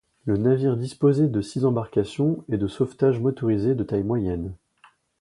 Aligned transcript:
Le 0.25 0.35
navire 0.35 0.77
disposait 0.77 1.27
de 1.27 1.41
six 1.41 1.63
embarcations 1.63 2.43
de 2.49 2.67
sauvetage 2.67 3.19
motorisées 3.19 3.75
de 3.75 3.83
taille 3.83 4.01
moyenne. 4.01 4.51